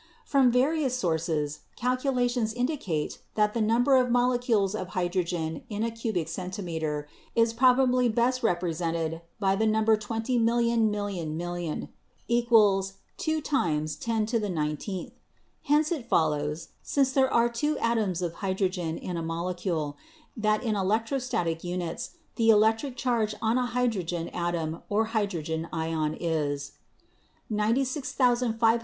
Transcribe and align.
'From 0.25 0.51
various 0.51 0.97
sources 0.97 1.59
calculations 1.75 2.53
indicate 2.53 3.19
that 3.35 3.53
the 3.53 3.61
number 3.61 3.97
of 3.97 4.09
molecules 4.09 4.73
of 4.73 4.87
hydrogen 4.97 5.61
in 5.69 5.83
a 5.83 5.91
cubic 5.91 6.27
centimeter 6.27 7.07
is 7.35 7.53
probably 7.53 8.09
best 8.09 8.41
represented 8.41 9.21
by 9.39 9.55
the 9.55 9.67
number 9.67 9.95
twenty 9.95 10.39
million 10.39 10.89
million 10.89 11.37
million=2 11.37 11.91
X 12.27 12.93
iq19' 13.19 15.11
Hence 15.65 15.91
it 15.91 16.09
follows, 16.09 16.69
since 16.81 17.11
there 17.11 17.31
are 17.31 17.47
two 17.47 17.77
atoms 17.77 18.23
of 18.23 18.33
hydrogen 18.41 18.97
in 18.97 19.17
a 19.17 19.21
molecule, 19.21 19.97
that 20.35 20.63
in 20.63 20.75
electrostatic 20.75 21.63
units 21.63 22.15
the 22.37 22.49
electric 22.49 22.97
charge 22.97 23.35
on 23.39 23.59
a 23.59 23.67
hydrogen 23.67 24.29
atom 24.29 24.81
or 24.89 25.05
hydrogen 25.13 25.69
ion 25.71 26.17
is 26.19 26.71
96540 27.51 28.57
w 28.57 28.59
3 28.59 28.77
^ 28.77 28.77
I0? 28.79 28.79